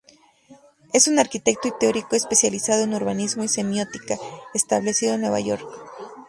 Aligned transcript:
Es 0.93 1.07
un 1.07 1.19
arquitecto 1.19 1.67
y 1.67 1.73
teórico 1.79 2.15
especializado 2.15 2.81
en 2.85 2.95
urbanismo 2.95 3.43
y 3.43 3.47
semiótica, 3.47 4.17
establecido 4.55 5.13
en 5.13 5.21
Nueva 5.21 5.39
York. 5.41 5.63